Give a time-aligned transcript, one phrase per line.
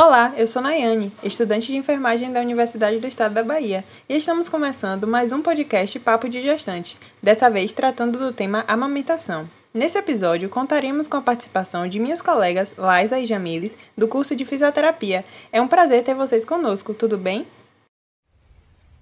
[0.00, 4.48] Olá, eu sou Nayane, estudante de enfermagem da Universidade do Estado da Bahia, e estamos
[4.48, 9.50] começando mais um podcast Papo de Gestante, dessa vez tratando do tema amamentação.
[9.74, 14.44] Nesse episódio, contaremos com a participação de minhas colegas Laisa e Jamiles, do curso de
[14.44, 15.24] fisioterapia.
[15.50, 17.44] É um prazer ter vocês conosco, tudo bem?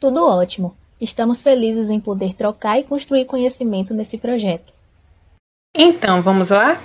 [0.00, 0.74] Tudo ótimo.
[0.98, 4.72] Estamos felizes em poder trocar e construir conhecimento nesse projeto.
[5.78, 6.80] Então, vamos lá?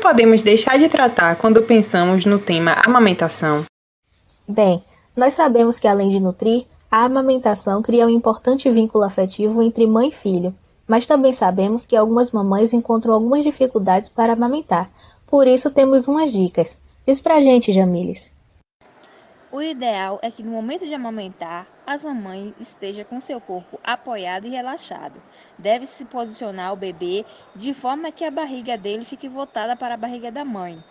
[0.00, 3.64] Podemos deixar de tratar quando pensamos no tema amamentação?
[4.48, 4.82] Bem,
[5.14, 10.08] nós sabemos que além de nutrir, a amamentação cria um importante vínculo afetivo entre mãe
[10.08, 10.54] e filho,
[10.88, 14.90] mas também sabemos que algumas mamães encontram algumas dificuldades para amamentar.
[15.26, 16.78] Por isso temos umas dicas.
[17.06, 18.32] Diz pra gente, Jamiles.
[19.52, 24.46] O ideal é que no momento de amamentar, as mamães estejam com seu corpo apoiado
[24.46, 25.20] e relaxado.
[25.58, 27.24] Deve-se posicionar o bebê
[27.56, 30.82] de forma que a barriga dele fique voltada para a barriga da mãe.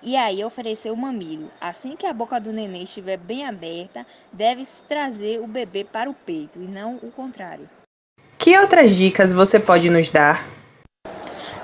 [0.00, 1.50] E aí oferecer o mamilo.
[1.60, 6.14] Assim que a boca do neném estiver bem aberta, deve-se trazer o bebê para o
[6.14, 7.68] peito e não o contrário.
[8.38, 10.55] Que outras dicas você pode nos dar?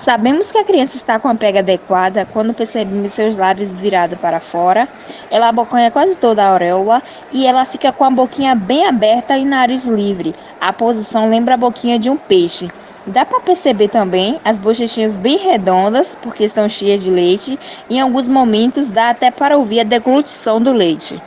[0.04, 4.40] Sabemos que a criança está com a pega adequada quando percebemos seus lábios virados para
[4.40, 4.88] fora,
[5.30, 7.00] ela abocanha quase toda a auréola
[7.30, 10.34] e ela fica com a boquinha bem aberta e nariz livre.
[10.60, 12.68] A posição lembra a boquinha de um peixe.
[13.06, 17.56] Dá para perceber também as bochechinhas bem redondas, porque estão cheias de leite,
[17.88, 21.22] e em alguns momentos dá até para ouvir a deglutição do leite.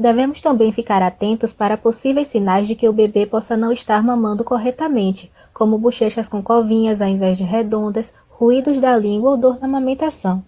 [0.00, 4.42] Devemos também ficar atentos para possíveis sinais de que o bebê possa não estar mamando
[4.42, 9.66] corretamente, como bochechas com covinhas ao invés de redondas, ruídos da língua ou dor na
[9.66, 10.42] amamentação.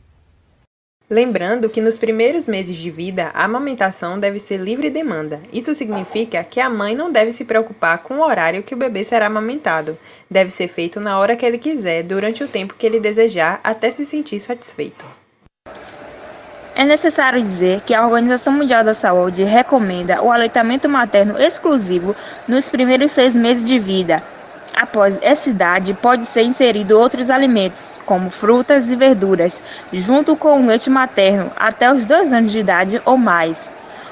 [1.10, 5.42] Lembrando que nos primeiros meses de vida, a amamentação deve ser livre demanda.
[5.52, 9.04] Isso significa que a mãe não deve se preocupar com o horário que o bebê
[9.04, 9.98] será amamentado.
[10.30, 13.90] Deve ser feito na hora que ele quiser, durante o tempo que ele desejar, até
[13.90, 15.04] se sentir satisfeito.
[16.82, 22.16] É necessário dizer que a Organização Mundial da Saúde recomenda o aleitamento materno exclusivo
[22.48, 24.20] nos primeiros seis meses de vida.
[24.74, 29.60] Após esta idade, pode ser inserido outros alimentos, como frutas e verduras,
[29.92, 33.70] junto com o leite materno, até os dois anos de idade ou mais.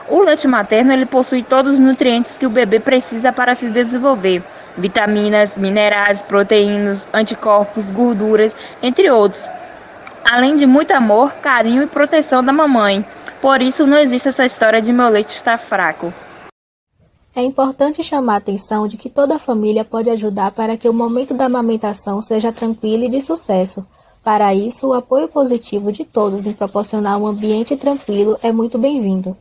[0.09, 4.45] O leite materno ele possui todos os nutrientes que o bebê precisa para se desenvolver:
[4.79, 9.51] vitaminas, minerais, proteínas, anticorpos, gorduras, entre outros
[10.31, 13.05] além de muito amor, carinho e proteção da mamãe.
[13.43, 16.15] Por isso não existe essa história de meu leite estar fraco.
[17.35, 20.93] É importante chamar a atenção de que toda a família pode ajudar para que o
[20.93, 23.85] momento da amamentação seja tranquilo e de sucesso.
[24.23, 29.37] Para isso, o apoio positivo de todos em proporcionar um ambiente tranquilo é muito bem-vindo.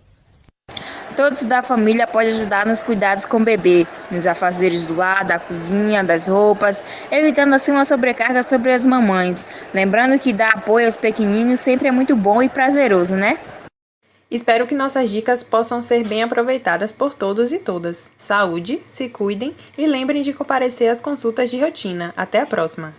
[1.19, 5.37] Todos da família podem ajudar nos cuidados com o bebê, nos afazeres do ar, da
[5.37, 6.81] cozinha, das roupas,
[7.11, 9.45] evitando assim uma sobrecarga sobre as mamães.
[9.73, 13.37] Lembrando que dar apoio aos pequeninos sempre é muito bom e prazeroso, né?
[14.31, 18.09] Espero que nossas dicas possam ser bem aproveitadas por todos e todas.
[18.15, 22.13] Saúde, se cuidem e lembrem de comparecer às consultas de rotina.
[22.15, 22.93] Até a próxima!